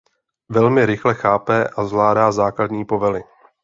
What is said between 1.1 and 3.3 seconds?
chápe a zvládá základní povely.